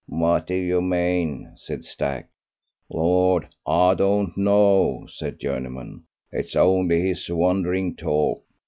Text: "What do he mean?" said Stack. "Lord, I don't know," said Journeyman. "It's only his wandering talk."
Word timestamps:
"What 0.09 0.47
do 0.47 0.55
he 0.55 0.81
mean?" 0.83 1.51
said 1.55 1.85
Stack. 1.85 2.27
"Lord, 2.89 3.49
I 3.67 3.93
don't 3.93 4.35
know," 4.35 5.05
said 5.07 5.39
Journeyman. 5.39 6.05
"It's 6.31 6.55
only 6.55 7.01
his 7.07 7.29
wandering 7.29 7.95
talk." 7.95 8.41